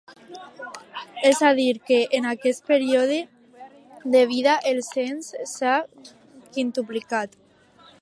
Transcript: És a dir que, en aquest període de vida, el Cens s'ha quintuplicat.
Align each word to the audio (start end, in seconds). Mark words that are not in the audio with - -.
És 1.31 1.41
a 1.49 1.51
dir 1.59 1.67
que, 1.89 1.99
en 2.21 2.25
aquest 2.31 2.65
període 2.71 3.21
de 4.17 4.25
vida, 4.35 4.59
el 4.73 4.83
Cens 4.91 5.33
s'ha 5.55 5.79
quintuplicat. 6.59 7.43